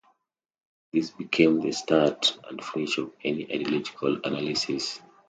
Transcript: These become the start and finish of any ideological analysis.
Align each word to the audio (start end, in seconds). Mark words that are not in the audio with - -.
These 0.91 1.11
become 1.11 1.61
the 1.61 1.71
start 1.71 2.35
and 2.49 2.65
finish 2.65 2.97
of 2.97 3.13
any 3.23 3.43
ideological 3.53 4.19
analysis. 4.23 4.99